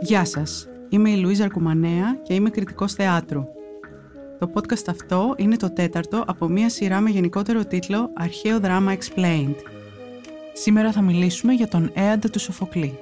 Γεια 0.00 0.24
σας, 0.24 0.68
είμαι 0.88 1.10
η 1.10 1.16
Λουίζα 1.16 1.44
Αρκουμανέα 1.44 2.18
και 2.22 2.34
είμαι 2.34 2.50
κριτικός 2.50 2.92
θεάτρου. 2.92 3.44
Το 4.38 4.50
podcast 4.54 4.88
αυτό 4.88 5.34
είναι 5.36 5.56
το 5.56 5.72
τέταρτο 5.72 6.24
από 6.26 6.48
μία 6.48 6.68
σειρά 6.68 7.00
με 7.00 7.10
γενικότερο 7.10 7.64
τίτλο 7.64 8.10
«Αρχαίο 8.14 8.60
δράμα 8.60 8.96
Explained». 8.96 9.56
Σήμερα 10.52 10.92
θα 10.92 11.02
μιλήσουμε 11.02 11.52
για 11.52 11.68
τον 11.68 11.90
Έαντα 11.94 12.30
του 12.30 12.38
Σοφοκλή. 12.38 12.98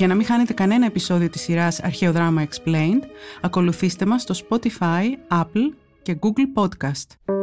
Για 0.00 0.08
να 0.08 0.14
μην 0.14 0.26
χάνετε 0.26 0.52
κανένα 0.52 0.86
επεισόδιο 0.86 1.30
της 1.30 1.40
σειράς 1.40 1.80
Αρχαίο 1.80 2.12
δράμα 2.12 2.46
Explained, 2.46 3.02
ακολουθήστε 3.40 4.06
μας 4.06 4.22
στο 4.22 4.34
Spotify, 4.34 5.04
Apple 5.28 5.74
και 6.02 6.18
Google 6.20 6.62
Podcast. 6.62 7.34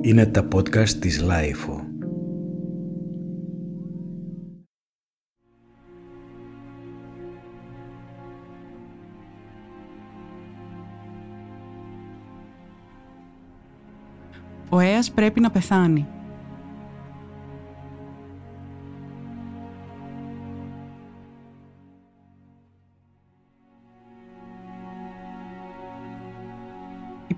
Είναι 0.00 0.26
τα 0.26 0.48
podcast 0.54 0.88
της 0.88 1.24
Lifeo. 1.28 1.84
Ο 14.68 14.78
Έας 14.78 15.10
πρέπει 15.10 15.40
να 15.40 15.50
πεθάνει. 15.50 16.06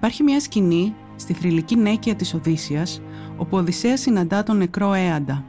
Υπάρχει 0.03 0.22
μια 0.22 0.41
σκηνή 0.41 0.95
στη 1.17 1.33
θρηλυκή 1.33 1.77
νέκεια 1.77 2.14
της 2.14 2.34
Οδύσσιας 2.34 3.00
όπου 3.36 3.56
ο 3.56 3.58
Οδυσσέας 3.58 4.00
συναντά 4.00 4.42
τον 4.42 4.56
νεκρό 4.56 4.92
Έαντα. 4.92 5.44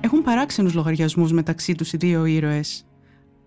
Έχουν 0.00 0.22
παράξενους 0.22 0.74
λογαριασμούς 0.74 1.32
μεταξύ 1.32 1.74
τους 1.74 1.92
οι 1.92 1.96
δύο 1.96 2.24
ήρωες. 2.24 2.86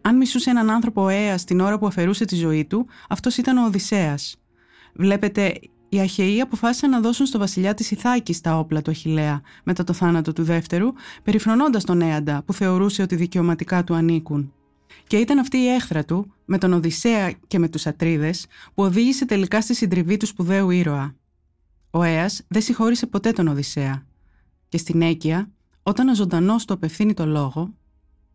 Αν 0.02 0.18
μισούσε 0.18 0.50
έναν 0.50 0.70
άνθρωπο 0.70 1.04
ο 1.04 1.08
Έας 1.08 1.44
την 1.44 1.60
ώρα 1.60 1.80
που 1.80 1.88
αφαιρούσε 1.88 2.26
τη 2.26 2.36
ζωή 2.36 2.66
του, 2.66 2.86
αυτός 3.10 3.38
ήταν 3.38 3.58
ο 3.58 3.66
Οδυσσέας. 3.66 4.36
Βλέπετε, 4.94 5.60
οι 5.90 6.00
Αχαιοί 6.00 6.42
αποφάσισαν 6.42 6.90
να 6.90 7.00
δώσουν 7.00 7.26
στο 7.26 7.40
βασιλιά 7.40 7.74
της 7.74 7.92
Ιθάκη 7.92 8.42
τα 8.42 8.58
όπλα 8.58 8.82
του 8.82 8.92
Αχηλέα 8.92 9.42
μετά 9.64 9.84
το 9.84 9.94
θάνατο 9.94 10.34
του 10.34 10.44
δεύτερου, 10.44 10.88
περιφρονώντας 11.24 11.84
τον 11.84 12.02
Έαντα 12.02 12.44
που 12.46 12.54
θεωρούσε 12.54 13.02
ότι 13.02 13.16
δικαιωματικά 13.16 13.84
του 13.84 13.94
ανήκουν. 13.94 14.54
Και 15.08 15.18
ήταν 15.18 15.40
αυτή 15.40 15.58
η 15.58 15.68
έχθρα 15.68 16.06
του, 16.06 16.34
με 16.46 16.58
τον 16.58 16.74
Οδυσσέα 16.74 17.32
και 17.48 17.60
με 17.60 17.70
τους 17.70 17.88
Ατρίδες, 17.88 18.46
που 18.74 18.84
οδήγησε 18.84 19.26
τελικά 19.26 19.62
στη 19.62 19.76
συντριβή 19.76 20.18
του 20.18 20.26
σπουδαίου 20.26 20.70
ήρωα. 20.70 21.16
Ο 21.92 22.04
Αία 22.04 22.30
δεν 22.48 22.62
συγχώρησε 22.62 23.08
ποτέ 23.08 23.32
τον 23.32 23.48
Οδυσσέα. 23.48 24.06
Και 24.70 24.78
στην 24.78 25.02
Έκεια, 25.02 25.52
όταν 25.84 26.08
ο 26.08 26.16
ζωντανός 26.16 26.66
του 26.66 26.74
απευθύνει 26.74 27.14
το 27.14 27.26
λόγο, 27.26 27.74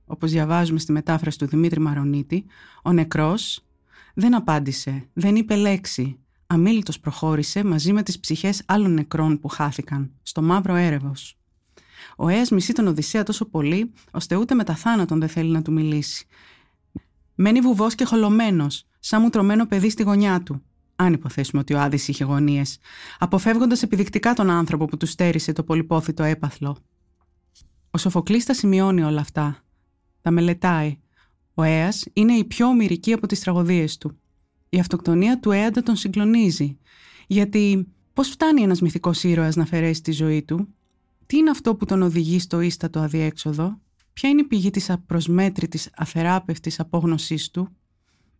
όπως 0.07 0.31
διαβάζουμε 0.31 0.79
στη 0.79 0.93
μετάφραση 0.93 1.39
του 1.39 1.47
Δημήτρη 1.47 1.81
Μαρονίτη, 1.81 2.45
ο 2.83 2.93
νεκρός 2.93 3.65
δεν 4.15 4.35
απάντησε, 4.35 5.09
δεν 5.13 5.37
είπε 5.37 5.57
λέξη, 5.57 6.19
αμήλυτος 6.47 7.01
προχώρησε 7.01 7.65
μαζί 7.65 7.93
με 7.93 8.03
τις 8.03 8.21
ψυχές 8.21 8.63
άλλων 8.67 8.95
νεκρών 8.95 9.41
που 9.41 9.49
χάθηκαν, 9.49 10.11
στο 10.23 10.43
μαύρο 10.43 10.75
έρευος. 10.75 11.38
Ο 12.17 12.29
Έας 12.29 12.51
μισεί 12.51 12.73
τον 12.73 12.87
Οδυσσέα 12.87 13.23
τόσο 13.23 13.45
πολύ, 13.45 13.93
ώστε 14.11 14.37
ούτε 14.37 14.55
με 14.55 14.65
τα 14.65 14.75
θάνατον 14.75 15.19
δεν 15.19 15.29
θέλει 15.29 15.51
να 15.51 15.63
του 15.63 15.73
μιλήσει. 15.73 16.27
Μένει 17.35 17.61
βουβός 17.61 17.95
και 17.95 18.05
χολωμένος, 18.05 18.87
σαν 18.99 19.23
μου 19.23 19.31
τρωμένο 19.31 19.67
παιδί 19.67 19.91
στη 19.91 20.03
γωνιά 20.03 20.43
του. 20.43 20.63
Αν 20.97 21.13
υποθέσουμε 21.13 21.61
ότι 21.61 21.75
ο 21.75 21.81
Άδης 21.81 22.09
είχε 22.09 22.25
γωνίες, 22.25 22.79
αποφεύγοντας 23.19 23.83
επιδεικτικά 23.83 24.33
τον 24.33 24.51
άνθρωπο 24.51 24.85
που 24.85 24.97
τους 24.97 25.11
στέρισε 25.11 25.53
το 25.53 25.63
πολυπόθητο 25.63 26.23
έπαθλο. 26.23 26.77
Ο 27.91 27.99
Σοφοκλής 27.99 28.45
τα 28.45 28.55
σημειώνει 28.55 29.03
όλα 29.03 29.21
αυτά. 29.21 29.65
Τα 30.21 30.31
μελετάει. 30.31 30.99
Ο 31.55 31.63
Έας 31.63 32.07
είναι 32.13 32.33
η 32.33 32.45
πιο 32.45 32.67
ομοιρική 32.67 33.13
από 33.13 33.27
τις 33.27 33.41
τραγωδίες 33.41 33.99
του. 33.99 34.19
Η 34.69 34.79
αυτοκτονία 34.79 35.41
του 35.41 35.51
Έαντα 35.51 35.83
τον 35.83 35.97
συγκλονίζει. 35.97 36.79
Γιατί 37.27 37.89
πώς 38.13 38.29
φτάνει 38.29 38.63
ένας 38.63 38.81
μυθικός 38.81 39.23
ήρωας 39.23 39.57
να 39.57 39.63
αφαιρέσει 39.63 40.03
τη 40.03 40.13
ζωή 40.13 40.43
του, 40.43 40.75
τι 41.29 41.37
είναι 41.37 41.51
αυτό 41.51 41.75
που 41.75 41.85
τον 41.85 42.03
οδηγεί 42.03 42.39
στο 42.39 42.61
ίστατο 42.61 43.01
αδιέξοδο, 43.01 43.81
ποια 44.13 44.29
είναι 44.29 44.41
η 44.41 44.45
πηγή 44.45 44.71
της 44.71 44.91
απροσμέτρητης 44.91 45.91
αθεράπευτης 45.97 46.81
απόγνωσής 46.81 47.51
του, 47.51 47.77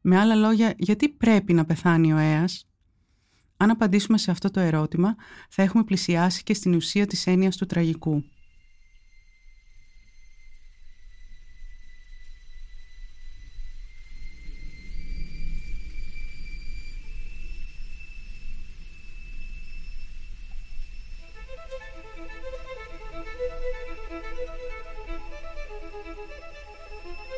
με 0.01 0.19
άλλα 0.19 0.35
λόγια, 0.35 0.75
γιατί 0.77 1.09
πρέπει 1.09 1.53
να 1.53 1.65
πεθάνει 1.65 2.13
ο 2.13 2.17
Έας; 2.17 2.69
Αν 3.57 3.71
απαντήσουμε 3.71 4.19
σε 4.19 4.31
αυτό 4.31 4.51
το 4.51 4.61
ερώτημα, 4.61 5.15
θα 5.49 5.63
έχουμε 5.63 5.85
πλησιάσει 5.85 6.43
και 6.43 6.55
στην 6.55 6.75
ουσία 6.75 7.07
της 7.07 7.27
έννοιας 7.27 7.57
του 7.57 7.67
τραγικού. 7.67 8.25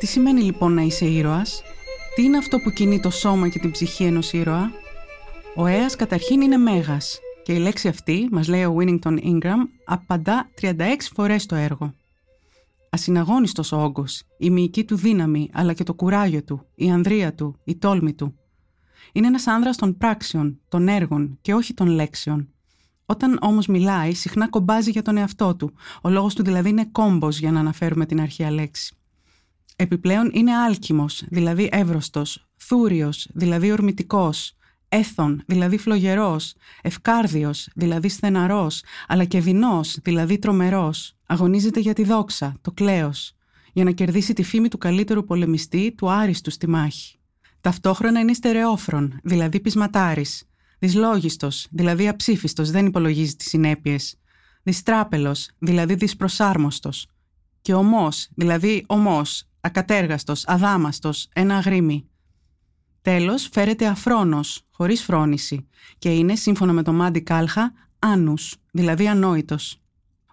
Τι 0.01 0.07
σημαίνει 0.07 0.41
λοιπόν 0.41 0.73
να 0.73 0.81
είσαι 0.81 1.05
ήρωας; 1.05 1.61
Τι 2.15 2.23
είναι 2.23 2.37
αυτό 2.37 2.59
που 2.59 2.71
κινεί 2.71 2.99
το 2.99 3.09
σώμα 3.09 3.47
και 3.49 3.59
την 3.59 3.71
ψυχή 3.71 4.03
ενός 4.03 4.33
ήρωα; 4.33 4.71
Ο 5.55 5.65
Έας 5.65 5.95
καταρχήν 5.95 6.41
είναι 6.41 6.57
μέγας 6.57 7.19
και 7.43 7.53
η 7.53 7.57
λέξη 7.57 7.87
αυτή, 7.87 8.27
μας 8.31 8.47
λέει 8.47 8.63
ο 8.63 8.75
Winnington 8.79 9.23
Ingram, 9.23 9.57
απαντά 9.85 10.49
36 10.61 10.73
φορές 11.13 11.45
το 11.45 11.55
έργο. 11.55 11.93
Ασυναγώνιστος 12.89 13.71
ο 13.71 13.81
όγκος, 13.81 14.23
η 14.37 14.49
μυϊκή 14.49 14.83
του 14.83 14.95
δύναμη, 14.95 15.49
αλλά 15.53 15.73
και 15.73 15.83
το 15.83 15.93
κουράγιο 15.93 16.43
του, 16.43 16.65
η 16.75 16.91
ανδρεία 16.91 17.33
του, 17.33 17.59
η 17.63 17.75
τόλμη 17.75 18.13
του. 18.13 18.35
Είναι 19.11 19.27
ένας 19.27 19.47
άνδρας 19.47 19.77
των 19.77 19.97
πράξεων, 19.97 20.59
των 20.69 20.87
έργων 20.87 21.37
και 21.41 21.53
όχι 21.53 21.73
των 21.73 21.87
λέξεων. 21.87 22.49
Όταν 23.05 23.37
όμως 23.41 23.67
μιλάει, 23.67 24.13
συχνά 24.13 24.49
κομπάζει 24.49 24.91
για 24.91 25.01
τον 25.01 25.17
εαυτό 25.17 25.55
του. 25.55 25.73
Ο 26.01 26.09
λόγος 26.09 26.35
του 26.35 26.43
δηλαδή 26.43 26.69
είναι 26.69 26.89
κόμπος 26.91 27.39
για 27.39 27.51
να 27.51 27.59
αναφέρουμε 27.59 28.05
την 28.05 28.21
αρχαία 28.21 28.51
λέξη. 28.51 28.95
Επιπλέον 29.75 30.29
είναι 30.33 30.55
άλκημος, 30.55 31.23
δηλαδή 31.27 31.69
εύρωστος, 31.71 32.47
θούριος, 32.57 33.27
δηλαδή 33.33 33.71
ορμητικός, 33.71 34.55
έθον, 34.89 35.43
δηλαδή 35.45 35.77
φλογερός, 35.77 36.53
ευκάρδιος, 36.81 37.69
δηλαδή 37.75 38.09
στεναρός, 38.09 38.83
αλλά 39.07 39.25
και 39.25 39.41
δεινός, 39.41 39.97
δηλαδή 40.01 40.39
τρομερός. 40.39 41.15
Αγωνίζεται 41.25 41.79
για 41.79 41.93
τη 41.93 42.03
δόξα, 42.03 42.55
το 42.61 42.71
κλέος, 42.71 43.33
για 43.73 43.83
να 43.83 43.91
κερδίσει 43.91 44.33
τη 44.33 44.43
φήμη 44.43 44.67
του 44.67 44.77
καλύτερου 44.77 45.25
πολεμιστή, 45.25 45.93
του 45.97 46.11
άριστου 46.11 46.51
στη 46.51 46.67
μάχη. 46.69 47.15
Ταυτόχρονα 47.61 48.19
είναι 48.19 48.33
στερεόφρον, 48.33 49.19
δηλαδή 49.23 49.59
πεισματάρης, 49.59 50.43
δυσλόγιστος, 50.79 51.67
δηλαδή 51.71 52.07
αψήφιστος, 52.07 52.71
δεν 52.71 52.85
υπολογίζει 52.85 53.35
τις 53.35 53.47
συνέπειες, 53.47 54.15
διστράπελος, 54.63 55.49
δηλαδή 55.59 55.95
δυσπροσάρμοστος, 55.95 57.07
και 57.61 57.73
ομός, 57.73 58.29
δηλαδή 58.35 58.83
ομός, 58.87 59.45
ακατέργαστος, 59.61 60.47
αδάμαστος, 60.47 61.29
ένα 61.33 61.55
αγρίμι. 61.55 62.05
Τέλος, 63.01 63.49
φέρεται 63.51 63.87
αφρόνος, 63.87 64.67
χωρίς 64.71 65.03
φρόνηση 65.03 65.67
και 65.97 66.09
είναι, 66.09 66.35
σύμφωνα 66.35 66.73
με 66.73 66.83
το 66.83 66.93
Μάντι 66.93 67.21
Κάλχα, 67.21 67.73
άνους, 67.99 68.55
δηλαδή 68.71 69.07
ανόητος. 69.07 69.81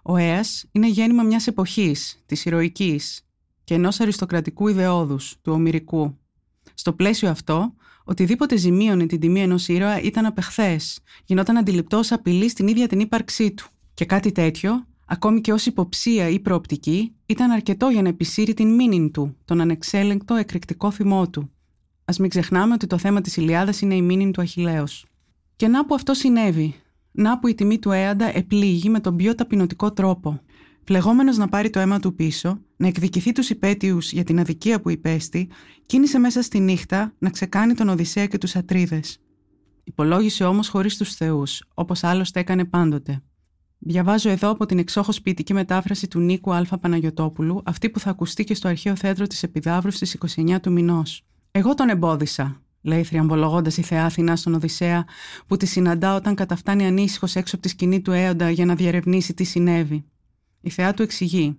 Ο 0.03 0.17
Έας 0.17 0.65
είναι 0.71 0.87
γέννημα 0.87 1.23
μιας 1.23 1.47
εποχής, 1.47 2.23
της 2.25 2.45
ηρωικής 2.45 3.21
και 3.63 3.73
ενός 3.73 3.99
αριστοκρατικού 3.99 4.67
ιδεόδους, 4.67 5.35
του 5.41 5.51
ομυρικού. 5.51 6.17
Στο 6.73 6.93
πλαίσιο 6.93 7.29
αυτό, 7.29 7.73
οτιδήποτε 8.03 8.57
ζημίωνε 8.57 9.05
την 9.05 9.19
τιμή 9.19 9.41
ενός 9.41 9.67
ήρωα 9.67 10.01
ήταν 10.01 10.25
απεχθές, 10.25 10.99
γινόταν 11.25 11.57
αντιληπτός 11.57 11.99
ως 11.99 12.11
απειλής 12.11 12.51
στην 12.51 12.67
ίδια 12.67 12.87
την 12.87 12.99
ύπαρξή 12.99 13.51
του. 13.51 13.67
Και 13.93 14.05
κάτι 14.05 14.31
τέτοιο 14.31 14.87
ακόμη 15.09 15.41
και 15.41 15.53
ως 15.53 15.65
υποψία 15.65 16.29
ή 16.29 16.39
προοπτική, 16.39 17.13
ήταν 17.25 17.51
αρκετό 17.51 17.89
για 17.89 18.01
να 18.01 18.09
επισύρει 18.09 18.53
την 18.53 18.75
μήνυν 18.75 19.11
του, 19.11 19.37
τον 19.45 19.61
ανεξέλεγκτο 19.61 20.35
εκρηκτικό 20.35 20.91
θυμό 20.91 21.29
του. 21.29 21.51
Ας 22.05 22.17
μην 22.17 22.29
ξεχνάμε 22.29 22.73
ότι 22.73 22.87
το 22.87 22.97
θέμα 22.97 23.21
της 23.21 23.37
Ηλιάδας 23.37 23.81
είναι 23.81 23.95
η 23.95 24.01
μήνυν 24.01 24.31
του 24.31 24.41
Αχιλέως. 24.41 25.05
Και 25.55 25.67
να 25.67 25.85
που 25.85 25.95
αυτό 25.95 26.13
συνέβη. 26.13 26.75
Να 27.11 27.39
που 27.39 27.47
η 27.47 27.53
τιμή 27.53 27.79
του 27.79 27.91
Έαντα 27.91 28.37
επλήγει 28.37 28.89
με 28.89 28.99
τον 28.99 29.15
πιο 29.15 29.35
ταπεινωτικό 29.35 29.91
τρόπο. 29.91 30.41
Φλεγόμενος 30.83 31.37
να 31.37 31.47
πάρει 31.47 31.69
το 31.69 31.79
αίμα 31.79 31.99
του 31.99 32.15
πίσω, 32.15 32.59
να 32.77 32.87
εκδικηθεί 32.87 33.31
τους 33.31 33.49
υπέτειους 33.49 34.11
για 34.11 34.23
την 34.23 34.39
αδικία 34.39 34.81
που 34.81 34.89
υπέστη, 34.89 35.49
κίνησε 35.85 36.19
μέσα 36.19 36.41
στη 36.41 36.59
νύχτα 36.59 37.13
να 37.19 37.29
ξεκάνει 37.29 37.73
τον 37.73 37.89
Οδυσσέα 37.89 38.25
και 38.25 38.37
τους 38.37 38.55
Ατρίδες. 38.55 39.19
Υπολόγισε 39.83 40.43
όμως 40.43 40.67
χωρίς 40.67 40.97
τους 40.97 41.13
θεούς, 41.13 41.63
όπως 41.73 42.03
άλλωστε 42.03 42.39
έκανε 42.39 42.65
πάντοτε. 42.65 43.23
Διαβάζω 43.79 44.29
εδώ 44.29 44.49
από 44.49 44.65
την 44.65 44.79
εξόχως 44.79 45.21
ποιητική 45.21 45.53
μετάφραση 45.53 46.07
του 46.07 46.19
Νίκου 46.19 46.53
Α. 46.53 46.65
Παναγιοτόπουλου, 46.81 47.61
αυτή 47.65 47.89
που 47.89 47.99
θα 47.99 48.09
ακουστεί 48.09 48.43
και 48.43 48.53
στο 48.53 48.67
αρχαίο 48.67 48.95
θέατρο 48.95 49.27
της 49.27 49.43
Επιδαύρου 49.43 49.91
στι 49.91 50.17
29 50.35 50.59
του 50.61 50.71
μηνός. 50.71 51.23
Εγώ 51.51 51.73
τον 51.73 51.89
εμπόδισα, 51.89 52.61
λέει 52.81 53.03
θριαμβολογώντας 53.03 53.77
η 53.77 53.81
θεά 53.81 54.05
Αθηνά 54.05 54.35
στον 54.35 54.53
Οδυσσέα, 54.53 55.05
που 55.47 55.57
τη 55.57 55.65
συναντά 55.65 56.15
όταν 56.15 56.35
καταφτάνει 56.35 56.85
ανήσυχος 56.85 57.35
έξω 57.35 57.55
από 57.55 57.63
τη 57.63 57.69
σκηνή 57.69 58.01
του 58.01 58.11
Έοντα 58.11 58.49
για 58.49 58.65
να 58.65 58.75
διαρευνήσει 58.75 59.33
τι 59.33 59.43
συνέβη. 59.43 60.05
Η 60.61 60.69
θεά 60.69 60.93
του 60.93 61.01
εξηγεί. 61.01 61.57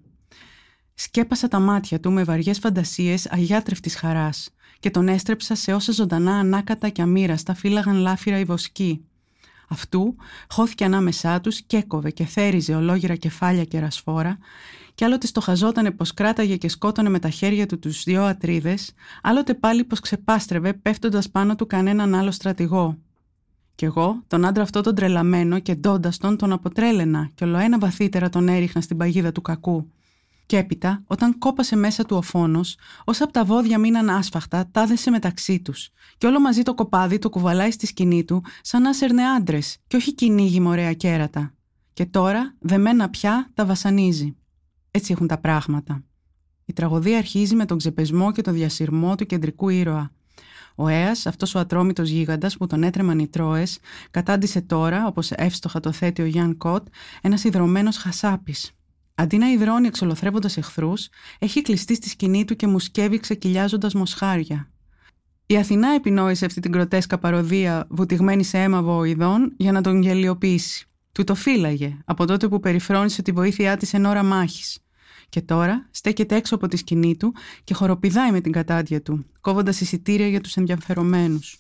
Σκέπασα 0.94 1.49
τα 1.49 1.58
μάτια 1.58 2.00
του 2.00 2.12
με 2.12 2.25
βαριές 2.25 2.58
φαντασίες 2.58 3.26
αγιάτρευτης 3.31 3.96
χαράς 3.96 4.50
και 4.81 4.90
τον 4.90 5.08
έστρεψα 5.08 5.55
σε 5.55 5.72
όσα 5.72 5.93
ζωντανά 5.93 6.38
ανάκατα 6.38 6.88
και 6.88 7.02
αμήραστα 7.02 7.55
φύλαγαν 7.55 7.96
λάφυρα 7.96 8.38
η 8.38 8.44
βοσκή. 8.44 9.05
Αυτού 9.72 10.17
χώθηκε 10.49 10.84
ανάμεσά 10.84 11.40
τους 11.40 11.62
και 11.62 11.76
έκοβε 11.76 12.11
και 12.11 12.25
θέριζε 12.25 12.75
ολόγυρα 12.75 13.14
κεφάλια 13.14 13.64
και 13.64 13.81
ρασφόρα 13.81 14.38
κι 15.00 15.06
άλλοτε 15.06 15.26
στοχαζότανε 15.26 15.90
πως 15.90 16.14
κράταγε 16.14 16.56
και 16.56 16.69
σκότωνε 16.69 17.08
με 17.08 17.19
τα 17.19 17.31
χέρια 17.31 17.67
του 17.67 17.78
τους 17.78 18.05
δυο 18.05 18.22
ατρίδες, 18.22 18.93
άλλοτε 19.22 19.55
πάλι 19.55 19.84
πως 19.84 20.00
ξεπάστρευε 20.00 20.72
πέφτοντας 20.72 21.31
πάνω 21.31 21.55
του 21.55 21.67
κανέναν 21.67 22.14
άλλο 22.14 22.31
στρατηγό. 22.31 22.99
Κι 23.75 23.84
εγώ, 23.84 24.22
τον 24.26 24.44
άντρα 24.44 24.62
αυτό 24.62 24.81
τον 24.81 24.94
τρελαμένο 24.94 25.58
και 25.58 25.75
ντώντα 25.75 26.12
τον, 26.19 26.37
τον 26.37 26.52
αποτρέλαινα 26.52 27.31
και 27.34 27.44
ολοένα 27.44 27.78
βαθύτερα 27.78 28.28
τον 28.28 28.49
έριχνα 28.49 28.81
στην 28.81 28.96
παγίδα 28.96 29.32
του 29.32 29.43
κακού. 29.43 29.90
Και 30.50 30.56
έπειτα, 30.56 31.02
όταν 31.06 31.38
κόπασε 31.38 31.76
μέσα 31.76 32.05
του 32.05 32.17
ο 32.17 32.23
φόνος, 32.23 32.76
όσα 33.05 33.25
από 33.25 33.32
τα 33.32 33.44
βόδια 33.44 33.79
μείναν 33.79 34.11
άσφαχτα, 34.11 34.69
τάδεσε 34.70 35.11
μεταξύ 35.11 35.61
τους. 35.61 35.91
Και 36.19 36.26
όλο 36.26 36.41
μαζί 36.41 36.62
το 36.62 36.75
κοπάδι 36.75 37.19
το 37.19 37.31
κουβαλάει 37.31 37.70
στη 37.70 37.87
σκηνή 37.87 38.25
του, 38.25 38.44
σαν 38.61 38.82
να 38.82 38.93
σέρνε 38.93 39.23
άντρες, 39.23 39.76
και 39.87 39.97
όχι 39.97 40.14
κυνήγι 40.14 40.61
μωρέα 40.61 40.93
κέρατα. 40.93 41.55
Και 41.93 42.06
τώρα, 42.06 42.55
δεμένα 42.58 43.11
πια, 43.11 43.50
τα 43.55 43.64
βασανίζει. 43.64 44.37
Έτσι 44.91 45.12
έχουν 45.12 45.26
τα 45.26 45.38
πράγματα. 45.38 46.05
Η 46.64 46.73
τραγωδία 46.73 47.19
αρχίζει 47.19 47.55
με 47.55 47.64
τον 47.64 47.79
ξεπεσμό 47.79 48.32
και 48.32 48.43
τον 48.43 48.55
διασυρμό 48.55 49.14
του 49.14 49.26
κεντρικού 49.26 49.69
ήρωα. 49.69 50.11
Ο 50.75 50.88
Αία, 50.88 51.12
αυτός 51.25 51.55
ο 51.55 51.58
ατρόμητος 51.58 52.08
γίγαντας 52.08 52.56
που 52.56 52.67
τον 52.67 52.82
έτρεμαν 52.82 53.19
οι 53.19 53.29
Τρόε, 53.29 53.67
κατάντησε 54.11 54.61
τώρα, 54.61 55.06
όπως 55.06 55.31
εύστοχα 55.31 55.81
το 55.81 55.93
θέτει 55.93 56.23
ο 56.23 56.26
Γιάν 56.26 56.56
Κότ, 56.56 56.87
ένας 57.20 57.44
υδρωμένο 57.44 57.91
χασάπης. 57.91 58.75
Αντί 59.20 59.38
να 59.38 59.50
υδρώνει 59.50 59.87
εξολοθρεύοντα 59.87 60.50
εχθρούς, 60.56 61.08
έχει 61.38 61.62
κλειστεί 61.62 61.94
στη 61.94 62.08
σκηνή 62.08 62.44
του 62.44 62.56
και 62.56 62.67
μουσκεύει 62.67 63.19
ξεκυλιάζοντας 63.19 63.94
μοσχάρια. 63.94 64.70
Η 65.46 65.56
Αθηνά 65.56 65.88
επινόησε 65.88 66.44
αυτή 66.44 66.61
την 66.61 66.72
κροτέσκα 66.72 67.19
παροδία 67.19 67.87
βουτυγμένη 67.90 68.44
σε 68.44 68.58
αίμα 68.58 68.82
βοηδών 68.82 69.52
για 69.56 69.72
να 69.72 69.81
τον 69.81 70.02
γελιοποιήσει. 70.02 70.88
Του 71.12 71.25
το 71.25 71.34
φύλαγε 71.34 71.99
από 72.05 72.26
τότε 72.26 72.49
που 72.49 72.61
περιφρόνησε 72.61 73.22
τη 73.22 73.32
βοήθειά 73.32 73.76
της 73.76 73.94
εν 73.94 74.05
ώρα 74.05 74.22
μάχης. 74.22 74.78
Και 75.28 75.43
τώρα 75.43 75.88
στέκεται 75.90 76.37
έξω 76.37 76.55
από 76.55 76.69
τη 76.69 76.76
σκηνή 76.76 77.17
του 77.17 77.34
και 77.64 77.75
χοροπηδάει 77.75 78.31
με 78.31 78.40
την 78.40 78.52
κατάδια 78.52 79.02
του, 79.02 79.26
κόβοντας 79.40 79.81
εισιτήρια 79.81 80.28
για 80.28 80.40
τους 80.40 80.56
ενδιαφερομένους. 80.56 81.58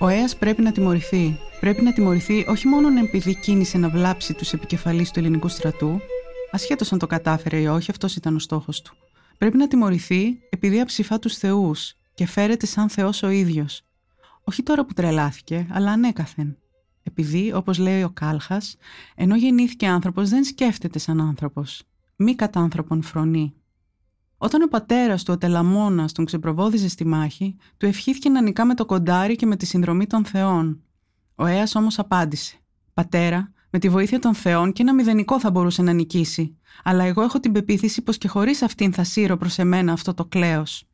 Ο 0.00 0.08
Έας 0.08 0.36
πρέπει 0.36 0.62
να 0.62 0.72
τιμωρηθεί. 0.72 1.38
Πρέπει 1.60 1.82
να 1.82 1.92
τιμωρηθεί 1.92 2.44
όχι 2.48 2.68
μόνο 2.68 3.00
επειδή 3.00 3.34
κίνησε 3.34 3.78
να 3.78 3.88
βλάψει 3.88 4.34
τους 4.34 4.52
επικεφαλείς 4.52 5.10
του 5.10 5.18
ελληνικού 5.18 5.48
στρατού, 5.48 6.00
ασχέτως 6.50 6.92
αν 6.92 6.98
το 6.98 7.06
κατάφερε 7.06 7.60
ή 7.60 7.66
όχι, 7.66 7.90
αυτός 7.90 8.16
ήταν 8.16 8.34
ο 8.34 8.38
στόχος 8.38 8.82
του. 8.82 8.96
Πρέπει 9.38 9.56
να 9.56 9.68
τιμωρηθεί 9.68 10.38
επειδή 10.50 10.80
αψηφά 10.80 11.18
τους 11.18 11.36
θεούς 11.36 11.94
και 12.14 12.26
φέρεται 12.26 12.66
σαν 12.66 12.88
Θεός 12.88 13.22
ο 13.22 13.28
ίδιος. 13.28 13.82
Όχι 14.44 14.62
τώρα 14.62 14.84
που 14.84 14.92
τρελάθηκε, 14.92 15.66
αλλά 15.70 15.90
ανέκαθεν. 15.90 16.56
Επειδή, 17.02 17.52
όπως 17.52 17.78
λέει 17.78 18.02
ο 18.02 18.10
Κάλχας, 18.10 18.76
ενώ 19.14 19.36
γεννήθηκε 19.36 19.86
άνθρωπος, 19.86 20.28
δεν 20.28 20.44
σκέφτεται 20.44 20.98
σαν 20.98 21.20
άνθρωπος. 21.20 21.82
Μη 22.16 22.34
κατά 22.34 22.60
άνθρωπον 22.60 23.02
φρονεί. 23.02 23.54
Όταν 24.38 24.62
ο 24.62 24.66
πατέρας 24.66 25.22
του, 25.22 25.32
ο 25.32 25.38
Τελαμόνα, 25.38 26.08
τον 26.12 26.24
ξεπροβόδιζε 26.24 26.88
στη 26.88 27.06
μάχη, 27.06 27.56
του 27.76 27.86
ευχήθηκε 27.86 28.28
να 28.28 28.42
νικά 28.42 28.64
με 28.64 28.74
το 28.74 28.86
κοντάρι 28.86 29.36
και 29.36 29.46
με 29.46 29.56
τη 29.56 29.66
συνδρομή 29.66 30.06
των 30.06 30.24
Θεών. 30.24 30.82
Ο 31.34 31.46
Αία 31.46 31.64
όμως 31.74 31.98
απάντησε: 31.98 32.56
Πατέρα, 32.94 33.52
με 33.70 33.78
τη 33.78 33.88
βοήθεια 33.88 34.18
των 34.18 34.34
Θεών 34.34 34.72
και 34.72 34.82
ένα 34.82 34.94
μηδενικό 34.94 35.40
θα 35.40 35.50
μπορούσε 35.50 35.82
να 35.82 35.92
νικήσει. 35.92 36.58
Αλλά 36.84 37.04
εγώ 37.04 37.22
έχω 37.22 37.40
την 37.40 37.52
πεποίθηση 37.52 38.02
πως 38.02 38.18
και 38.18 38.28
χωρίς 38.28 38.62
αυτήν 38.62 38.92
θα 38.92 39.04
σύρω 39.04 39.36
προς 39.36 39.58
εμένα 39.58 39.92
αυτό 39.92 40.14
το 40.14 40.24
κλέος. 40.24 40.84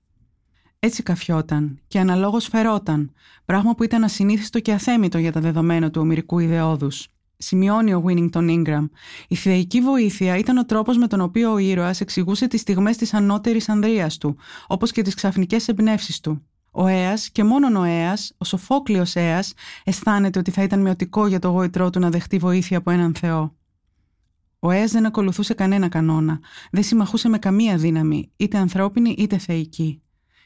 Έτσι 0.79 1.03
καφιόταν 1.03 1.81
και 1.87 1.99
αναλόγως 1.99 2.47
φερόταν, 2.47 3.13
πράγμα 3.45 3.75
που 3.75 3.83
ήταν 3.83 4.05
ασυνήθιστο 4.05 4.61
και 4.61 4.73
αθέμητο 4.73 5.19
για 5.19 5.33
τα 5.33 5.41
δεδομένα 5.41 5.91
του 5.91 6.01
ομυρικού 6.01 6.39
ιδεώδους 6.39 7.09
σημειώνει 7.43 7.95
ο 7.95 8.05
Winnington 8.07 8.63
Ingram. 8.63 8.89
Η 9.29 9.35
θεϊκή 9.35 9.81
βοήθεια 9.81 10.37
ήταν 10.37 10.59
ο 10.59 10.65
τρόπος 10.65 10.97
με 10.97 11.07
τον 11.07 11.21
οποίο 11.21 11.53
ο 11.53 11.59
ήρωας 11.59 12.01
εξηγούσε 12.01 12.47
τις 12.47 12.61
στιγμές 12.61 12.97
της 12.97 13.15
ανώτερης 13.15 13.69
ανδρείας 13.69 14.19
του, 14.19 14.37
όπως 14.67 14.93
και 14.93 15.03
τις 15.03 15.15
ξαφνικές 15.15 15.69
εμπνεύσεις 15.69 16.21
του. 16.21 16.47
Ο 16.71 16.87
Αία 16.87 17.15
και 17.33 17.45
μόνον 17.45 17.77
ο 17.77 17.85
Αία, 17.85 18.15
ο 18.39 18.45
Σοφόκλειος 18.45 19.17
Αία, 19.17 19.43
αισθάνεται 19.85 20.39
ότι 20.39 20.51
θα 20.51 20.63
ήταν 20.63 20.81
μειωτικό 20.81 21.27
για 21.27 21.39
το 21.39 21.49
γοητρό 21.49 21.91
του 21.91 21.99
να 21.99 22.11
δεχτεί 22.11 22.39
βοήθεια 22.39 22.79
από 22.79 22.91
έναν 22.91 23.15
Θεό. 23.15 23.57
Ο 24.59 24.71
Αία 24.71 24.85
δεν 24.87 25.07
ακολουθούσε 25.07 25.55
κανένα 25.55 25.89
κανόνα, 25.89 26.41
δεν 26.71 26.83
συμμαχούσε 26.83 27.29
με 27.29 27.39
καμία 27.39 27.77
δύναμη, 27.77 28.33
είτε 28.37 28.59
ανθρώπινη 28.59 29.15
είτε 29.19 29.39
θεϊκή. 29.39 30.03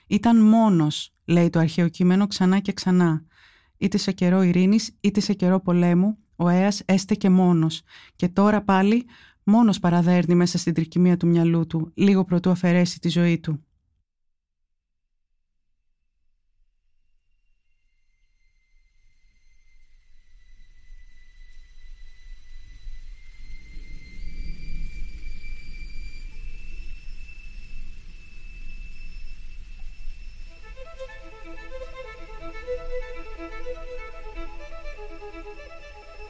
Ήταν 0.07 0.45
μόνος, 0.45 1.15
λέει 1.25 1.51
το 1.51 1.59
αρχαίο 1.59 1.89
κείμενο 1.89 2.27
ξανά 2.27 2.59
και 2.59 2.73
ξανά, 2.73 3.25
είτε 3.79 3.99
σε 3.99 4.13
καιρό 4.13 4.43
ειρήνης 4.43 4.97
είτε 5.01 5.21
σε 5.21 5.33
καιρό 5.33 5.61
πολέμου, 5.61 6.19
ο 6.37 6.49
Έας 6.49 6.83
έστεκε 6.85 7.31
μόνος 7.31 7.83
και 8.17 8.29
τώρα 8.29 8.63
πάλι 8.63 9.07
μόνος 9.45 9.79
παραδέρνει 9.79 10.35
μέσα 10.35 10.59
στην 10.59 10.75
τρικυμία 10.75 11.17
του 11.17 11.27
μυαλού 11.27 11.67
του, 11.67 11.93
λίγο 11.95 12.25
προτού 12.25 12.51
αφαιρέσει 12.51 13.01
τη 13.01 13.09
ζωή 13.09 13.39
του. 13.39 13.66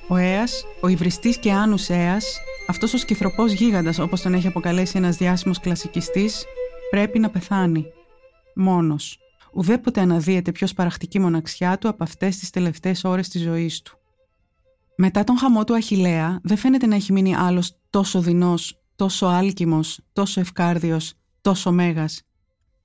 Ο 0.09 0.17
Έας, 0.17 0.65
ο 0.81 0.89
υβριστής 0.89 1.39
και 1.39 1.53
άνους 1.53 1.89
Έας, 1.89 2.39
αυτός 2.69 2.95
ο 2.95 2.99
σκυθροπός 2.99 3.53
γίγαντας 3.53 3.99
όπως 3.99 4.23
τον 4.23 4.35
έχει 4.35 4.47
αποκαλέσει 4.47 4.97
ένας 4.97 5.17
διάσημος 5.17 5.61
κλασικιστής, 5.61 6.45
πρέπει 6.91 7.19
να 7.19 7.31
πεθάνει. 7.31 7.85
Μόνος. 8.55 9.19
Ουδέποτε 9.53 10.01
αναδύεται 10.01 10.53
πιο 10.53 10.67
σπαραχτική 10.67 11.19
μοναξιά 11.19 11.79
του 11.79 11.89
από 11.89 12.03
αυτές 12.03 12.39
τις 12.39 12.51
τελευταίες 12.51 13.05
ώρες 13.05 13.29
της 13.29 13.43
ζωής 13.43 13.83
του. 13.83 13.99
Μετά 14.97 15.25
τον 15.25 15.39
χαμό 15.39 15.65
του 15.65 15.75
Αχιλέα, 15.75 16.41
δεν 16.43 16.57
φαίνεται 16.57 16.87
να 16.87 16.95
έχει 16.95 17.13
μείνει 17.13 17.37
άλλος 17.37 17.79
τόσο 17.91 18.21
δεινός, 18.21 18.83
τόσο 18.97 19.27
άλκημος, 19.27 20.01
τόσο 20.13 20.41
ευκάρδιος, 20.41 21.15
τόσο 21.41 21.73
μέγας. 21.73 22.23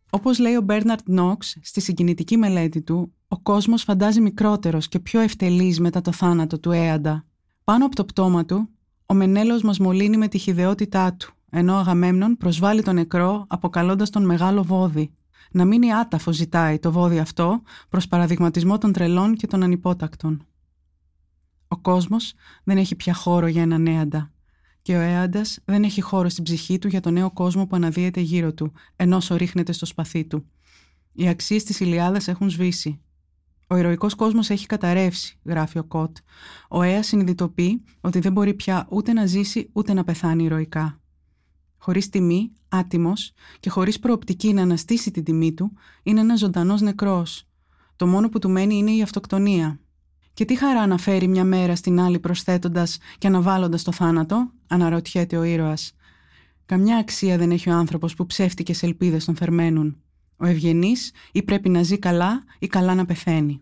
Όπως 0.09 0.39
λέει 0.39 0.55
ο 0.55 0.61
Μπέρναρτ 0.61 1.07
Νόξ 1.07 1.57
στη 1.61 1.81
συγκινητική 1.81 2.37
μελέτη 2.37 2.81
του, 2.81 3.13
ο 3.33 3.39
κόσμος 3.39 3.83
φαντάζει 3.83 4.21
μικρότερος 4.21 4.88
και 4.88 5.00
πιο 5.00 5.19
ευτελής 5.19 5.79
μετά 5.79 6.01
το 6.01 6.11
θάνατο 6.11 6.59
του 6.59 6.71
Έαντα. 6.71 7.25
Πάνω 7.63 7.85
από 7.85 7.95
το 7.95 8.05
πτώμα 8.05 8.45
του, 8.45 8.69
ο 9.05 9.13
Μενέλος 9.13 9.61
μας 9.61 9.79
μολύνει 9.79 10.17
με 10.17 10.27
τη 10.27 10.38
χιδεότητά 10.38 11.13
του, 11.13 11.33
ενώ 11.50 11.73
ο 11.73 11.77
Αγαμέμνον 11.77 12.38
προσβάλλει 12.38 12.83
τον 12.83 12.95
νεκρό 12.95 13.45
αποκαλώντας 13.47 14.09
τον 14.09 14.25
μεγάλο 14.25 14.63
βόδι. 14.63 15.13
Να 15.51 15.65
μείνει 15.65 15.93
άταφο 15.93 16.31
ζητάει 16.31 16.79
το 16.79 16.91
βόδι 16.91 17.19
αυτό 17.19 17.61
προς 17.89 18.07
παραδειγματισμό 18.07 18.77
των 18.77 18.91
τρελών 18.91 19.35
και 19.35 19.47
των 19.47 19.63
ανυπότακτων. 19.63 20.45
Ο 21.67 21.77
κόσμος 21.77 22.33
δεν 22.63 22.77
έχει 22.77 22.95
πια 22.95 23.13
χώρο 23.13 23.47
για 23.47 23.61
έναν 23.61 23.88
Έαντα 23.88 24.31
και 24.81 24.95
ο 24.95 25.00
Έαντας 25.00 25.59
δεν 25.65 25.83
έχει 25.83 26.01
χώρο 26.01 26.29
στην 26.29 26.43
ψυχή 26.43 26.79
του 26.79 26.88
για 26.88 27.01
τον 27.01 27.13
νέο 27.13 27.31
κόσμο 27.31 27.67
που 27.67 27.75
αναδύεται 27.75 28.19
γύρω 28.19 28.53
του, 28.53 28.71
ενώ 28.95 29.21
ρίχνεται 29.29 29.71
στο 29.71 29.85
σπαθί 29.85 30.25
του. 30.25 30.45
Οι 31.13 31.27
αξίες 31.27 31.63
της 31.63 31.79
Ιλιάδας 31.79 32.27
έχουν 32.27 32.50
σβήσει. 32.50 33.01
Ο 33.71 33.77
ηρωικός 33.77 34.15
κόσμος 34.15 34.49
έχει 34.49 34.65
καταρρεύσει, 34.65 35.39
γράφει 35.43 35.77
ο 35.77 35.83
Κότ. 35.83 36.17
Ο 36.69 36.81
Αία 36.81 37.03
συνειδητοποιεί 37.03 37.83
ότι 38.01 38.19
δεν 38.19 38.31
μπορεί 38.31 38.53
πια 38.53 38.87
ούτε 38.89 39.13
να 39.13 39.25
ζήσει 39.25 39.69
ούτε 39.73 39.93
να 39.93 40.03
πεθάνει 40.03 40.43
ηρωικά. 40.43 41.01
Χωρίς 41.77 42.09
τιμή, 42.09 42.51
άτιμος 42.69 43.33
και 43.59 43.69
χωρίς 43.69 43.99
προοπτική 43.99 44.53
να 44.53 44.61
αναστήσει 44.61 45.11
την 45.11 45.23
τιμή 45.23 45.53
του, 45.53 45.71
είναι 46.03 46.19
ένας 46.19 46.39
ζωντανός 46.39 46.81
νεκρός. 46.81 47.47
Το 47.95 48.07
μόνο 48.07 48.29
που 48.29 48.39
του 48.39 48.49
μένει 48.49 48.75
είναι 48.75 48.91
η 48.91 49.01
αυτοκτονία. 49.01 49.79
Και 50.33 50.45
τι 50.45 50.55
χαρά 50.55 50.87
να 50.87 50.97
φέρει 50.97 51.27
μια 51.27 51.43
μέρα 51.43 51.75
στην 51.75 51.99
άλλη 51.99 52.19
προσθέτοντας 52.19 52.97
και 53.17 53.27
αναβάλλοντας 53.27 53.83
το 53.83 53.91
θάνατο, 53.91 54.51
αναρωτιέται 54.67 55.37
ο 55.37 55.43
ήρωας. 55.43 55.93
Καμιά 56.65 56.97
αξία 56.97 57.37
δεν 57.37 57.51
έχει 57.51 57.69
ο 57.69 57.73
άνθρωπος 57.73 58.15
που 58.15 58.25
ψεύτικες 58.25 58.83
ελπίδες 58.83 59.25
τον 59.25 59.35
φερμένουν. 59.35 60.01
Ο 60.41 60.45
ευγενής 60.45 61.12
ή 61.31 61.43
πρέπει 61.43 61.69
να 61.69 61.83
ζει 61.83 61.98
καλά 62.00 62.43
ή 62.60 62.67
καλά 62.67 62.95
να 62.95 63.05
πεθαίνει. 63.05 63.62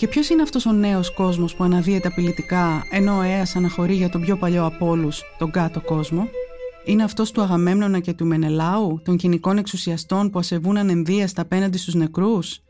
Και 0.00 0.08
ποιος 0.08 0.28
είναι 0.28 0.42
αυτός 0.42 0.66
ο 0.66 0.72
νέος 0.72 1.14
κόσμος 1.14 1.54
που 1.54 1.64
αναδύεται 1.64 2.08
απειλητικά, 2.08 2.86
ενώ 2.90 3.16
ο 3.16 3.22
Αία 3.22 3.46
αναχωρεί 3.54 3.94
για 3.94 4.08
τον 4.08 4.20
πιο 4.20 4.36
παλιό 4.36 4.64
από 4.64 4.88
όλους, 4.88 5.22
τον 5.38 5.50
κάτω 5.50 5.80
κόσμο; 5.80 6.28
Είναι 6.84 7.02
αυτός 7.02 7.30
του 7.30 7.40
Αγαμέμνονα 7.40 8.00
και 8.00 8.12
του 8.12 8.26
Μενελάου, 8.26 9.00
των 9.04 9.16
κοινικών 9.16 9.58
εξουσιαστών 9.58 10.30
που 10.30 10.38
ασεβούν 10.38 10.76
ανενδίαστα 10.76 11.42
απέναντι 11.42 11.78
στους 11.78 11.94
νεκρούς; 11.94 12.60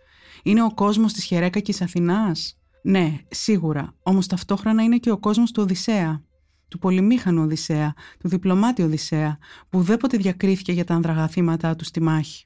Είναι 0.42 0.62
ο 0.62 0.74
κόσμος 0.74 1.12
της 1.12 1.24
χερέκακη 1.24 1.74
Αθηνάς; 1.82 2.58
Ναι, 2.82 3.18
σίγουρα, 3.28 3.94
όμως 4.02 4.26
ταυτόχρονα 4.26 4.82
είναι 4.82 4.96
και 4.96 5.10
ο 5.10 5.18
κόσμος 5.18 5.50
του 5.52 5.62
Οδυσσέα. 5.62 6.22
Του 6.68 6.78
πολυμήχανου 6.78 7.42
Οδυσσέα, 7.42 7.94
του 8.18 8.28
διπλωμάτη 8.28 8.82
Οδυσσέα, 8.82 9.38
που 9.68 9.78
ουδέποτε 9.78 10.16
διακρίθηκε 10.16 10.72
για 10.72 10.84
τα 10.84 10.94
ανδραγαθήματά 10.94 11.76
του 11.76 11.84
στη 11.84 12.02
μάχη. 12.02 12.44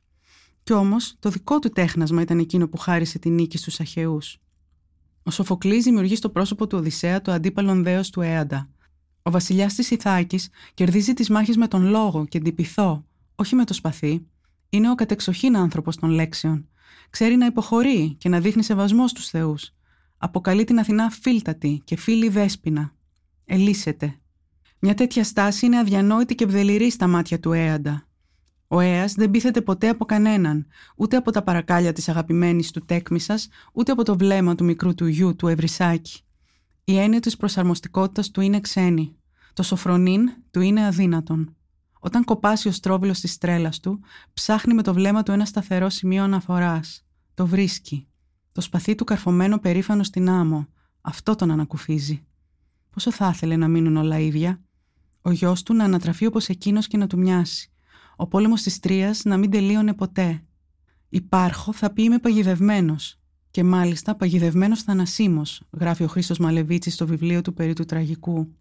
Κι 0.63 0.73
όμως 0.73 1.17
το 1.19 1.31
δικό 1.31 1.59
του 1.59 1.71
τέχνασμα 1.71 2.21
ήταν 2.21 2.39
εκείνο 2.39 2.69
που 2.69 2.77
χάρισε 2.77 3.19
τη 3.19 3.31
νίκη 3.31 3.59
στους 3.59 3.81
Αχαιούς. 3.81 4.39
Ο 5.27 5.31
Σοφοκλής 5.31 5.85
δημιουργεί 5.85 6.17
στο 6.17 6.29
πρόσωπο 6.29 6.67
του 6.67 6.79
Οδυσσέα 6.79 7.23
το 7.23 7.33
αντίπαλον 7.33 7.83
δέος 7.83 8.11
του 8.11 8.21
Έαντα. 8.21 8.69
Ο 9.23 9.31
βασιλιάς 9.31 9.75
της 9.75 9.91
Ιθάκης 9.91 10.49
κερδίζει 10.75 11.13
τις 11.13 11.29
μάχες 11.29 11.57
με 11.57 11.69
τον 11.69 11.87
λόγο 11.87 12.27
και 12.27 12.39
την 12.39 12.55
πυθό, 12.55 13.05
όχι 13.35 13.55
με 13.55 13.65
το 13.65 13.75
σπαθί. 13.75 14.27
Είναι 14.69 14.91
ο 14.91 14.95
κατεξοχήν 14.95 15.57
άνθρωπος 15.57 15.97
των 15.97 16.11
λέξεων. 16.11 16.69
Ξέρει 17.11 17.37
να 17.37 17.47
υποχωρεί 17.47 18.15
και 18.19 18.29
να 18.29 18.41
δείχνει 18.41 18.63
σεβασμός 18.63 19.11
στους 19.11 19.29
θεούς. 19.29 19.75
Αποκαλεί 20.19 20.65
την 20.65 20.79
Αθηνά 20.79 21.11
φίλτατη 21.11 21.83
και 21.85 21.97
φίλη 21.97 22.29
δέσπινα. 22.29 22.93
Ελίσσεται. 23.45 24.19
Μια 24.79 24.95
τέτοια 24.95 25.25
στάση 25.25 25.67
είναι 25.67 25.79
αδιανόητη 25.79 26.35
και 26.35 26.47
βδεληρή 26.47 26.91
στα 26.91 27.07
μάτια 27.07 27.41
του 27.41 27.53
Έαντα. 27.53 28.07
Ο 28.75 28.81
Έας 28.81 29.15
δεν 29.15 29.31
πείθεται 29.31 29.61
ποτέ 29.61 29.89
από 29.89 30.05
κανέναν, 30.05 30.67
ούτε 30.97 31.17
από 31.17 31.31
τα 31.31 31.43
παρακάλια 31.43 31.93
της 31.93 32.09
αγαπημένης 32.09 32.71
του 32.71 32.85
τέκμησας, 32.85 33.49
ούτε 33.73 33.93
από 33.93 34.03
το 34.03 34.17
βλέμμα 34.17 34.55
του 34.55 34.65
μικρού 34.65 34.95
του 34.95 35.07
γιου 35.07 35.37
του 35.37 35.49
Ευρυσάκη. 35.49 36.21
Η 36.85 36.99
έννοια 36.99 37.21
της 37.21 37.37
προσαρμοστικότητας 37.37 38.31
του 38.31 38.41
είναι 38.41 38.61
ξένη. 38.61 39.17
Το 39.53 39.63
σοφρονίν 39.63 40.31
του 40.51 40.61
είναι 40.61 40.87
αδύνατον. 40.87 41.57
Όταν 41.99 42.25
κοπάσει 42.25 42.69
ο 42.69 42.73
στρόβιλος 42.73 43.21
της 43.21 43.39
τρέλας 43.39 43.81
του, 43.81 44.01
ψάχνει 44.33 44.75
με 44.75 44.83
το 44.83 44.95
βλέμμα 44.95 45.23
του 45.23 45.33
ένα 45.33 45.45
σταθερό 45.45 45.89
σημείο 45.89 46.23
αναφοράς. 46.23 47.07
Το 47.35 47.47
βρίσκει. 47.47 48.09
Το 48.53 48.61
σπαθί 48.61 48.95
του 48.95 49.05
καρφωμένο 49.05 49.59
περήφανο 49.59 50.03
στην 50.03 50.29
άμμο. 50.29 50.69
Αυτό 51.01 51.35
τον 51.35 51.51
ανακουφίζει. 51.51 52.27
Πόσο 52.91 53.13
θα 53.13 53.31
ήθελε 53.35 53.57
να 53.57 53.69
μείνουν 53.69 53.97
όλα 53.97 54.19
ίδια; 54.19 54.61
Ο 55.23 55.31
γιος 55.31 55.63
του 55.63 55.75
να 55.75 55.85
ανατραφεί 55.85 56.27
όπως 56.27 56.49
εκείνος 56.49 56.87
και 56.87 56.97
να 56.97 57.07
του 57.07 57.19
μοιάσει 57.19 57.69
ο 58.17 58.27
πόλεμος 58.27 58.63
της 58.63 58.79
Τρίας 58.79 59.25
να 59.25 59.37
μην 59.37 59.51
τελείωνε 59.51 59.95
ποτέ. 59.95 60.43
Υπάρχω 61.09 61.73
θα 61.73 61.93
πει 61.93 62.03
είμαι 62.03 62.19
παγιδευμένος 62.19 63.19
και 63.51 63.65
μάλιστα 63.65 64.15
παγιδευμένος 64.17 64.83
θανασίμος, 64.83 65.63
γράφει 65.71 66.05
ο 66.05 66.07
Χρήστος 66.07 66.39
Μαλεβίτσης 66.39 66.95
στο 66.95 67.07
βιβλίο 67.07 67.43
του 67.43 67.55
περί 67.55 67.73
του 67.73 67.85
τραγικού 67.85 68.55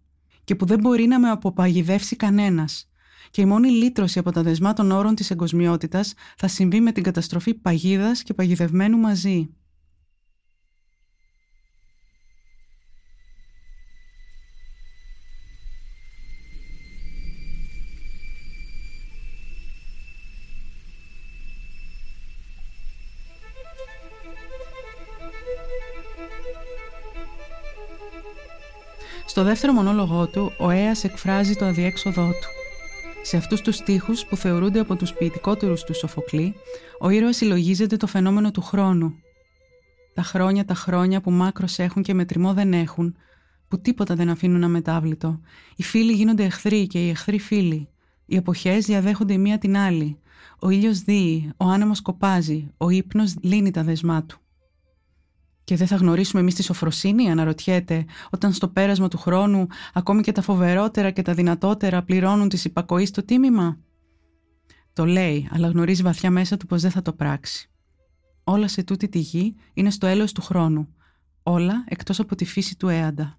και 0.44 0.54
που 0.54 0.64
δεν 0.64 0.80
μπορεί 0.80 1.06
να 1.06 1.18
με 1.18 1.30
αποπαγιδεύσει 1.30 2.16
κανένας 2.16 2.88
και 3.30 3.40
η 3.40 3.44
μόνη 3.44 3.68
λύτρωση 3.70 4.18
από 4.18 4.30
τα 4.30 4.42
δεσμά 4.42 4.72
των 4.72 4.90
όρων 4.90 5.14
της 5.14 5.30
εγκοσμιότητας 5.30 6.14
θα 6.36 6.48
συμβεί 6.48 6.80
με 6.80 6.92
την 6.92 7.02
καταστροφή 7.02 7.54
παγίδας 7.54 8.22
και 8.22 8.34
παγιδευμένου 8.34 8.98
μαζί. 8.98 9.48
Στο 29.34 29.42
δεύτερο 29.42 29.72
μονόλογό 29.72 30.26
του, 30.26 30.52
ο 30.58 30.70
Έας 30.70 31.04
εκφράζει 31.04 31.54
το 31.54 31.64
αδιέξοδό 31.64 32.26
του. 32.26 32.48
Σε 33.22 33.36
αυτούς 33.36 33.60
τους 33.60 33.76
στίχους 33.76 34.24
που 34.24 34.36
θεωρούνται 34.36 34.80
από 34.80 34.96
τους 34.96 35.12
ποιητικότερους 35.12 35.82
του 35.82 35.94
Σοφοκλή, 35.94 36.54
ο 37.00 37.08
ήρωας 37.08 37.36
συλλογίζεται 37.36 37.96
το 37.96 38.06
φαινόμενο 38.06 38.50
του 38.50 38.60
χρόνου. 38.60 39.14
Τα 40.14 40.22
χρόνια, 40.22 40.64
τα 40.64 40.74
χρόνια 40.74 41.20
που 41.20 41.30
μάκρος 41.30 41.78
έχουν 41.78 42.02
και 42.02 42.14
μετρημό 42.14 42.52
δεν 42.52 42.72
έχουν, 42.72 43.16
που 43.68 43.80
τίποτα 43.80 44.14
δεν 44.14 44.28
αφήνουν 44.28 44.64
αμετάβλητο. 44.64 45.40
Οι 45.76 45.82
φίλοι 45.82 46.12
γίνονται 46.12 46.44
εχθροί 46.44 46.86
και 46.86 47.06
οι 47.06 47.08
εχθροί 47.08 47.38
φίλοι. 47.38 47.88
Οι 48.26 48.36
εποχές 48.36 48.84
διαδέχονται 48.84 49.32
η 49.32 49.38
μία 49.38 49.58
την 49.58 49.76
άλλη. 49.76 50.18
Ο 50.58 50.70
ήλιος 50.70 51.00
δίει, 51.00 51.52
ο 51.56 51.64
άνεμος 51.64 52.02
κοπάζει, 52.02 52.70
ο 52.76 52.90
ύπνος 52.90 53.34
λύνει 53.40 53.70
τα 53.70 53.82
δεσμά 53.82 54.24
του. 54.24 54.38
Και 55.64 55.76
δεν 55.76 55.86
θα 55.86 55.96
γνωρίσουμε 55.96 56.40
εμείς 56.40 56.54
τη 56.54 56.62
σοφροσύνη, 56.62 57.30
αναρωτιέται, 57.30 58.04
όταν 58.30 58.52
στο 58.52 58.68
πέρασμα 58.68 59.08
του 59.08 59.18
χρόνου 59.18 59.66
ακόμη 59.92 60.22
και 60.22 60.32
τα 60.32 60.42
φοβερότερα 60.42 61.10
και 61.10 61.22
τα 61.22 61.34
δυνατότερα 61.34 62.02
πληρώνουν 62.02 62.48
τη 62.48 62.62
υπακοής 62.64 63.08
στο 63.08 63.24
τίμημα; 63.24 63.78
Το 64.92 65.04
λέει, 65.06 65.48
αλλά 65.52 65.68
γνωρίζει 65.68 66.02
βαθιά 66.02 66.30
μέσα 66.30 66.56
του 66.56 66.66
πως 66.66 66.82
δεν 66.82 66.90
θα 66.90 67.02
το 67.02 67.12
πράξει. 67.12 67.68
Όλα 68.44 68.68
σε 68.68 68.82
τούτη 68.82 69.08
τη 69.08 69.18
γη 69.18 69.54
είναι 69.74 69.90
στο 69.90 70.06
έλεος 70.06 70.32
του 70.32 70.42
χρόνου. 70.42 70.88
Όλα 71.42 71.84
εκτός 71.88 72.20
από 72.20 72.34
τη 72.34 72.44
φύση 72.44 72.76
του 72.76 72.88
έαντα. 72.88 73.38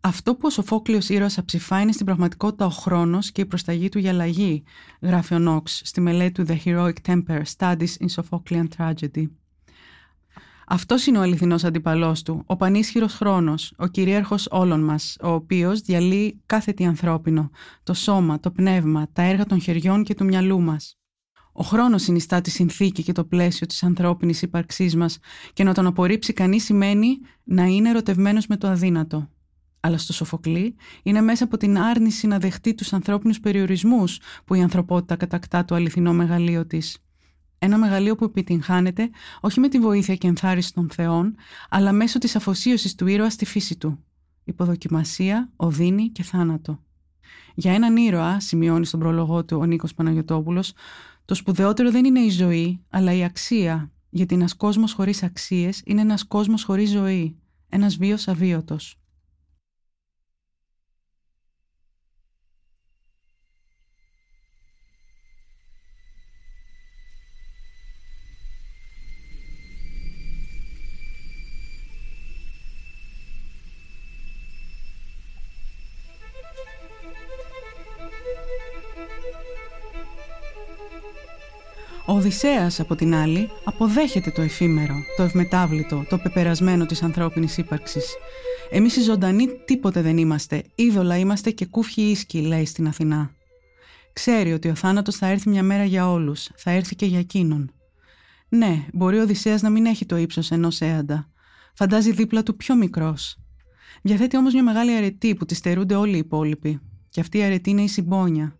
Αυτό 0.00 0.34
που 0.34 0.46
ο 0.46 0.50
Σοφόκλειος 0.50 1.08
ήρωας 1.08 1.38
αψηφά 1.38 1.80
είναι 1.80 1.92
στην 1.92 2.06
πραγματικότητα 2.06 2.66
ο 2.66 2.70
χρόνος 2.70 3.32
και 3.32 3.40
η 3.40 3.46
προσταγή 3.46 3.88
του 3.88 3.98
για 3.98 4.10
αλλαγή, 4.10 4.62
γράφει 5.00 5.34
ο 5.34 5.38
Νόξ 5.38 5.80
στη 5.84 6.00
μελέτη 6.00 6.44
του 6.44 6.52
The 6.52 6.58
Heroic 6.64 6.94
Temper 7.06 7.42
Studies 7.56 7.94
in 8.00 8.06
Sophoclean 8.14 8.66
Tragedy. 8.76 9.26
Αυτός 10.66 11.06
είναι 11.06 11.18
ο 11.18 11.20
αληθινός 11.20 11.64
αντίπαλό 11.64 12.16
του, 12.24 12.42
ο 12.46 12.56
πανίσχυρος 12.56 13.14
χρόνος, 13.14 13.72
ο 13.76 13.86
κυρίαρχος 13.86 14.48
όλων 14.50 14.80
μας, 14.80 15.16
ο 15.22 15.28
οποίος 15.28 15.80
διαλύει 15.80 16.42
κάθε 16.46 16.72
τι 16.72 16.84
ανθρώπινο, 16.84 17.50
το 17.82 17.94
σώμα, 17.94 18.40
το 18.40 18.50
πνεύμα, 18.50 19.08
τα 19.12 19.22
έργα 19.22 19.46
των 19.46 19.60
χεριών 19.60 20.04
και 20.04 20.14
του 20.14 20.24
μυαλού 20.24 20.60
μας. 20.60 20.98
Ο 21.52 21.64
χρόνος 21.64 22.02
συνιστά 22.02 22.40
τη 22.40 22.50
συνθήκη 22.50 23.02
και 23.02 23.12
το 23.12 23.24
πλαίσιο 23.24 23.66
της 23.66 23.82
ανθρώπινης 23.82 24.42
ύπαρξής 24.42 24.96
μας, 24.96 25.18
και 25.52 25.64
να 25.64 25.74
τον 25.74 25.86
απορρίψει 25.86 26.32
κανείς 26.32 26.64
σημαίνει 26.64 27.18
να 27.44 27.64
είναι 27.64 27.88
ερωτευμένος 27.88 28.46
με 28.46 28.56
το 28.56 28.68
αδύνατο. 28.68 29.28
Αλλά 29.80 29.98
στο 29.98 30.12
Σοφοκλή 30.12 30.74
είναι 31.02 31.20
μέσα 31.20 31.44
από 31.44 31.56
την 31.56 31.78
άρνηση 31.78 32.26
να 32.26 32.38
δεχτεί 32.38 32.74
τους 32.74 32.92
ανθρώπινους 32.92 33.40
περιορισμούς 33.40 34.20
που 34.44 34.54
η 34.54 34.62
ανθρωπότητα 34.62 35.16
κατακτά 35.16 35.64
το 35.64 35.74
αληθινό 35.74 36.12
μεγαλείο 36.12 36.66
της. 36.66 37.03
Ένα 37.58 37.78
μεγαλείο 37.78 38.14
που 38.14 38.24
επιτυγχάνεται 38.24 39.10
όχι 39.40 39.60
με 39.60 39.68
τη 39.68 39.78
βοήθεια 39.78 40.16
και 40.16 40.26
ενθάρρυνση 40.26 40.74
των 40.74 40.90
θεών, 40.90 41.34
αλλά 41.68 41.92
μέσω 41.92 42.18
της 42.18 42.36
αφοσίωσης 42.36 42.94
του 42.94 43.06
ήρωα 43.06 43.30
στη 43.30 43.44
φύση 43.44 43.76
του. 43.76 44.04
Υποδοκιμασία, 44.44 45.50
οδύνη 45.56 46.08
και 46.08 46.22
θάνατο. 46.22 46.82
Για 47.54 47.72
έναν 47.72 47.96
ήρωα, 47.96 48.40
σημειώνει 48.40 48.86
στον 48.86 49.00
πρόλογό 49.00 49.44
του 49.44 49.58
ο 49.60 49.64
Νίκος 49.64 49.94
Παναγιωτόπουλος, 49.94 50.72
το 51.24 51.34
σπουδαιότερο 51.34 51.90
δεν 51.90 52.04
είναι 52.04 52.20
η 52.20 52.30
ζωή, 52.30 52.80
αλλά 52.90 53.12
η 53.12 53.24
αξία, 53.24 53.90
γιατί 54.10 54.34
ένας 54.34 54.54
κόσμος 54.54 54.92
χωρίς 54.92 55.22
αξίες 55.22 55.82
είναι 55.84 56.00
ένας 56.00 56.24
κόσμος 56.24 56.64
χωρίς 56.64 56.90
ζωή, 56.90 57.36
ένας 57.68 57.96
βίος 57.96 58.28
αβίωτος. 58.28 58.98
Οδυσσέας, 82.24 82.80
από 82.80 82.94
την 82.94 83.14
άλλη, 83.14 83.50
αποδέχεται 83.64 84.30
το 84.30 84.42
εφήμερο, 84.42 84.94
το 85.16 85.22
ευμετάβλητο, 85.22 86.04
το 86.08 86.18
πεπερασμένο 86.18 86.86
της 86.86 87.02
ανθρώπινης 87.02 87.58
ύπαρξης. 87.58 88.14
Εμείς 88.70 88.96
οι 88.96 89.00
ζωντανοί 89.00 89.48
τίποτε 89.64 90.02
δεν 90.02 90.18
είμαστε, 90.18 90.62
είδωλα 90.74 91.18
είμαστε 91.18 91.50
και 91.50 91.66
κούφιοι 91.66 92.08
ίσκοι, 92.10 92.40
λέει 92.40 92.64
στην 92.64 92.86
Αθηνά. 92.86 93.30
Ξέρει 94.12 94.52
ότι 94.52 94.68
ο 94.68 94.74
θάνατος 94.74 95.16
θα 95.16 95.26
έρθει 95.26 95.48
μια 95.48 95.62
μέρα 95.62 95.84
για 95.84 96.10
όλους, 96.10 96.48
θα 96.56 96.70
έρθει 96.70 96.96
και 96.96 97.06
για 97.06 97.18
εκείνον. 97.18 97.72
Ναι, 98.48 98.86
μπορεί 98.92 99.18
ο 99.18 99.22
Οδυσσέας 99.22 99.62
να 99.62 99.70
μην 99.70 99.86
έχει 99.86 100.06
το 100.06 100.16
ύψος 100.16 100.50
ενός 100.50 100.80
έαντα. 100.80 101.30
Φαντάζει 101.74 102.12
δίπλα 102.12 102.42
του 102.42 102.56
πιο 102.56 102.74
μικρός. 102.74 103.36
Διαθέτει 104.02 104.36
όμως 104.36 104.52
μια 104.52 104.62
μεγάλη 104.62 104.96
αρετή 104.96 105.34
που 105.34 105.44
τη 105.44 105.54
στερούνται 105.54 105.94
όλοι 105.94 106.14
οι 106.14 106.18
υπόλοιποι. 106.18 106.80
Και 107.08 107.20
αυτή 107.20 107.38
η 107.38 107.42
αρετή 107.42 107.70
είναι 107.70 107.82
η 107.82 107.88
συμπόνια. 107.88 108.58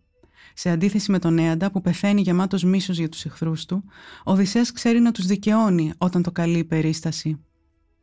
Σε 0.57 0.71
αντίθεση 0.71 1.11
με 1.11 1.19
τον 1.19 1.39
Έαντα 1.39 1.71
που 1.71 1.81
πεθαίνει 1.81 2.21
γεμάτος 2.21 2.65
μίσος 2.65 2.99
για 2.99 3.09
τους 3.09 3.25
εχθρούς 3.25 3.65
του, 3.65 3.85
ο 4.25 4.33
Οδυσσέας 4.33 4.73
ξέρει 4.73 5.01
να 5.01 5.13
τους 5.13 5.27
δικαιώνει 5.27 5.93
όταν 5.99 6.23
το 6.23 6.33
καλεί 6.33 6.59
η 6.59 6.65
περίσταση. 6.65 7.41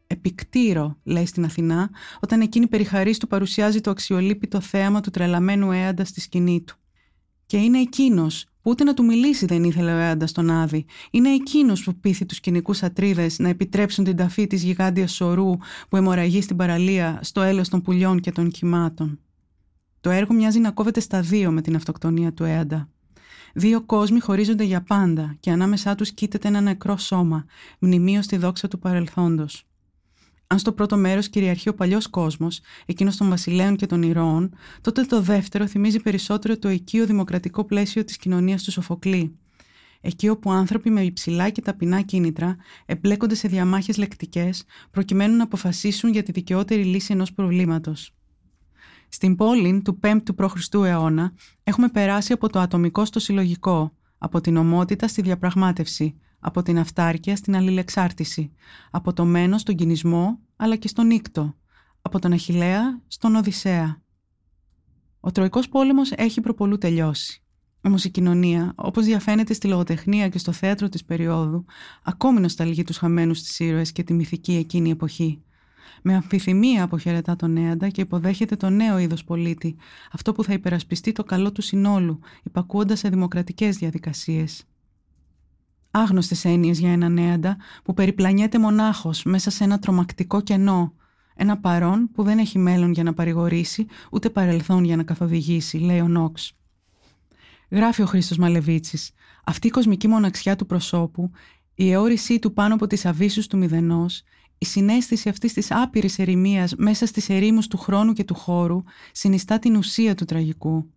Επικτήρο, 0.08 0.98
λέει 1.04 1.26
στην 1.26 1.46
Αθηνά, 1.46 1.90
όταν 2.20 2.42
εκείνη 2.42 2.68
περιχαρής 2.68 3.18
του 3.18 3.28
παρουσιάζει 3.28 3.82
το 3.82 3.90
αξιολύπητο 3.90 4.62
θέαμα 4.62 5.02
του 5.02 5.10
τρελαμένου 5.10 5.72
Έαντα 5.72 6.06
στη 6.06 6.22
σκηνή 6.22 6.62
του. 6.62 6.76
Και 7.46 7.58
είναι 7.58 7.80
εκείνος 7.80 8.46
που 8.62 8.70
ούτε 8.70 8.84
να 8.84 8.94
του 8.94 9.06
μιλήσει 9.06 9.46
δεν 9.46 9.64
ήθελε 9.64 9.94
ο 9.94 9.98
Έαντα 9.98 10.28
στον 10.28 10.50
Άδη. 10.50 10.86
Είναι 11.12 11.34
εκείνος 11.34 11.84
που 11.84 11.96
πείθει 12.00 12.26
τους 12.26 12.40
κοινικού 12.40 12.74
ατρίδες 12.82 13.40
να 13.40 13.50
επιτρέψουν 13.50 14.04
την 14.04 14.16
ταφή 14.16 14.48
της 14.48 14.64
γιγάντιας 14.64 15.12
σωρού 15.12 15.58
που 15.90 15.98
αιμορραγεί 15.98 16.42
στην 16.42 16.56
παραλία 16.56 17.20
στο 17.22 17.42
έλεος 17.42 17.70
των 17.70 17.82
πουλιών 17.82 18.20
και 18.20 18.32
των 18.32 18.50
κυμάτων. 18.50 19.20
Το 20.02 20.10
έργο 20.10 20.34
μοιάζει 20.34 20.60
να 20.60 20.72
κόβεται 20.72 21.00
στα 21.00 21.22
δύο 21.22 21.52
με 21.52 21.62
την 21.62 21.76
αυτοκτονία 21.76 22.34
του 22.34 22.44
Έαντα. 22.44 22.90
Δύο 23.54 23.82
κόσμοι 23.82 24.20
χωρίζονται 24.20 24.64
για 24.64 24.82
πάντα 24.82 25.36
και 25.40 25.52
ανάμεσά 25.52 25.96
τους 25.96 26.12
κοίταται 26.12 26.48
ένα 26.48 26.62
νεκρό 26.62 26.98
σώμα, 26.98 27.46
μνημείο 27.80 28.22
στη 28.22 28.38
δόξα 28.38 28.68
του 28.68 28.80
παρελθόντος. 28.80 29.66
Αν 30.48 30.60
στο 30.60 30.72
πρώτο 30.72 30.98
μέρος 30.98 31.30
κυριαρχεί 31.30 31.70
ο 31.70 31.74
παλιός 31.74 32.08
κόσμος, 32.08 32.60
εκείνος 32.86 33.18
των 33.18 33.30
βασιλέων 33.30 33.76
και 33.76 33.86
των 33.86 34.02
ηρώων, 34.04 34.54
τότε 34.82 35.02
το 35.02 35.22
δεύτερο 35.22 35.68
θυμίζει 35.68 36.00
περισσότερο 36.00 36.58
το 36.58 36.70
οικείο 36.70 37.06
δημοκρατικό 37.06 37.66
πλαίσιο 37.66 38.04
της 38.04 38.18
κοινωνίας 38.18 38.64
του 38.64 38.72
Σοφοκλή. 38.72 39.36
Εκεί 40.02 40.30
όπου 40.30 40.52
άνθρωποι 40.52 40.90
με 40.90 41.02
υψηλά 41.04 41.50
και 41.50 41.62
ταπεινά 41.62 42.02
κίνητρα 42.02 42.56
εμπλέκονται 42.86 43.36
σε 43.36 43.48
διαμάχες 43.48 43.98
λεκτικές 43.98 44.64
προκειμένου 44.92 45.36
να 45.36 45.44
αποφασίσουν 45.44 46.12
για 46.12 46.24
τη 46.24 46.32
δικαιότερη 46.32 46.84
λύση 46.84 47.14
ενός 47.14 47.34
προβλήματος. 47.34 48.16
Στην 49.14 49.36
πόλη 49.36 49.82
του 49.82 50.00
5ου 50.04 50.36
π.Χ. 50.36 50.74
αιώνα 50.74 51.34
έχουμε 51.64 51.90
περάσει 51.90 52.34
από 52.34 52.50
το 52.50 52.60
ατομικό 52.60 53.06
στο 53.06 53.20
συλλογικό, 53.20 53.92
από 54.18 54.42
την 54.42 54.58
ομότητα 54.58 55.08
στη 55.08 55.22
διαπραγμάτευση, 55.22 56.16
από 56.40 56.62
την 56.62 56.80
αυτάρκεια 56.80 57.36
στην 57.36 57.56
αλληλεξάρτηση, 57.56 58.52
από 58.92 59.14
το 59.14 59.26
μένο 59.26 59.58
στον 59.58 59.76
κινησμό 59.76 60.40
αλλά 60.56 60.76
και 60.76 60.88
στον 60.88 61.08
νύκτο, 61.08 61.56
από 62.02 62.20
τον 62.20 62.32
Αχιλέα 62.32 63.02
στον 63.08 63.36
Οδυσσέα. 63.36 64.02
Ο 65.20 65.32
Τροϊκός 65.32 65.70
πόλεμος 65.70 66.12
έχει 66.12 66.42
προπολού 66.42 66.78
τελειώσει. 66.78 67.44
Όμως 67.82 68.04
η 68.04 68.10
κοινωνία, 68.10 68.74
όπως 68.76 69.06
διαφαίνεται 69.06 69.54
στη 69.54 69.68
λογοτεχνία 69.68 70.30
και 70.30 70.38
στο 70.38 70.52
θέατρο 70.52 70.90
της 70.90 71.06
περίοδου, 71.06 71.66
ακόμη 72.04 72.40
νοσταλγεί 72.40 72.84
τους 72.84 72.98
χαμένους 72.98 73.42
τη 73.42 73.66
ήρωες 73.66 73.92
και 73.92 74.04
τη 74.04 74.14
μυθική 74.14 74.54
εκείνη 74.54 74.90
εποχή. 74.90 75.44
Με 76.02 76.16
αμφιθυμία 76.16 76.84
αποχαιρετά 76.84 77.36
τον 77.36 77.58
Έαντα 77.58 77.90
και 77.90 78.02
υποδέχεται 78.02 78.56
το 78.56 78.70
νέο 78.70 78.98
είδος 78.98 79.24
πολίτη, 79.24 79.76
αυτό 80.12 80.32
που 80.32 80.44
θα 80.44 80.54
υπερασπιστεί 80.54 81.12
το 81.12 81.24
καλό 81.24 81.52
του 81.52 81.62
συνόλου, 81.62 82.20
υπακούοντας 82.44 83.00
σε 83.00 83.10
δημοκρατικές 83.10 83.78
διαδικασίες. 83.78 84.64
Άγνωστες 85.92 86.46
έννοιες 86.46 86.80
για 86.80 86.92
έναν 86.92 87.18
Έαντα 87.18 87.58
που 87.84 87.94
περιπλανιέται 87.94 88.60
μονάχος 88.60 89.24
μέσα 89.24 89.50
σε 89.50 89.64
ένα 89.64 89.80
τρομακτικό 89.80 90.42
κενό. 90.42 90.94
Ένα 91.36 91.58
παρόν 91.58 92.10
που 92.14 92.24
δεν 92.24 92.38
έχει 92.38 92.58
μέλλον 92.58 92.92
για 92.92 93.04
να 93.04 93.14
παρηγορήσει, 93.14 93.86
ούτε 94.12 94.30
παρελθόν 94.30 94.84
για 94.84 94.96
να 94.96 95.04
καθοδηγήσει, 95.04 95.78
λέει 95.78 96.00
ο 96.00 96.08
Νόξ. 96.08 96.54
Γράφει 97.70 98.02
ο 98.02 98.06
Χρήστος 98.06 98.38
Μαλεβίτσης, 98.38 99.12
αυτή 99.44 99.68
η 99.68 99.70
κοσμική 99.70 100.08
μοναξιά 100.08 100.56
του 100.56 100.66
προσώπου, 100.66 101.32
η 101.76 101.92
αιώρησή 101.92 102.40
του 102.40 102.54
πάνω 102.54 102.74
από 102.74 102.88
τις 102.88 103.06
αβύσους 103.06 103.48
του 103.48 103.58
μηδενός, 103.58 104.24
η 104.64 104.66
συνέστηση 104.66 105.30
αυτής 105.30 105.54
της 105.54 105.72
άπειρης 105.72 106.20
ερημίας 106.20 106.76
μέσα 106.76 107.06
στις 107.06 107.30
ερήμους 107.30 107.68
του 107.68 107.78
χρόνου 107.78 108.14
και 108.14 108.24
του 108.24 108.34
χώρου 108.34 108.84
συνιστά 109.12 109.60
την 109.60 109.76
ουσία 109.76 110.16
του 110.16 110.26
τραγικού, 110.26 110.92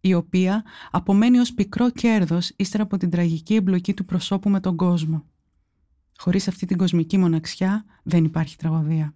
η 0.00 0.14
οποία 0.14 0.64
απομένει 0.90 1.38
ως 1.38 1.52
πικρό 1.52 1.90
κέρδος 1.90 2.52
ύστερα 2.56 2.82
από 2.82 2.96
την 2.96 3.10
τραγική 3.10 3.54
εμπλοκή 3.54 3.94
του 3.94 4.04
προσώπου 4.04 4.50
με 4.50 4.60
τον 4.60 4.76
κόσμο. 4.76 5.24
Χωρίς 6.16 6.48
αυτή 6.48 6.66
την 6.66 6.76
κοσμική 6.76 7.18
μοναξιά 7.18 7.84
δεν 8.02 8.24
υπάρχει 8.24 8.56
τραγωδία. 8.56 9.14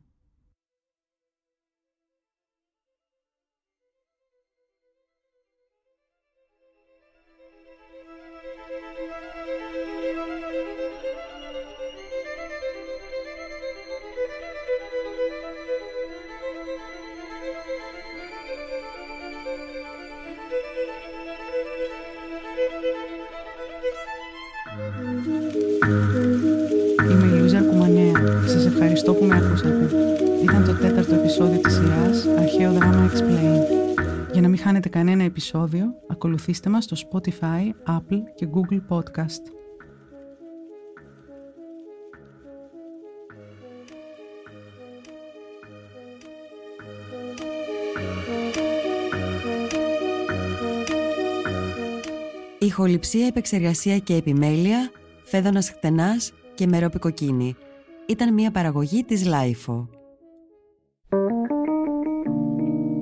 Για 34.35 34.43
να 34.43 34.49
μην 34.49 34.59
χάνετε 34.59 34.89
κανένα 34.89 35.23
επεισόδιο, 35.23 35.95
ακολουθήστε 36.09 36.71
μας 36.71 36.85
στο 36.85 36.97
Spotify, 36.97 37.71
Apple 37.87 38.21
και 38.35 38.49
Google 38.53 38.81
Podcast. 38.89 39.43
Ηχοληψία, 52.59 53.27
επεξεργασία 53.27 53.99
και 53.99 54.15
επιμέλεια, 54.15 54.91
Φαίδωνας 55.23 55.71
Κτενάς 55.71 56.33
και 56.55 56.67
Μερόπη 56.67 57.08
Κοκκίνη 57.08 57.57
ήταν 58.07 58.35
μια 58.35 58.51
παραγωγή 58.51 59.05
της 59.05 59.25
LiFO. 59.27 59.89